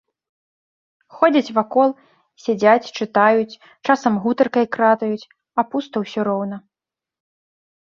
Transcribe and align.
Ходзяць 1.17 1.53
вакол, 1.57 1.89
сядзяць, 2.45 2.89
чытаюць, 2.97 3.59
часам 3.89 4.13
гутаркай 4.25 4.65
кратаюць, 4.79 5.29
а 5.59 5.69
пуста 5.75 5.95
ўсё 6.07 6.27
роўна. 6.33 6.55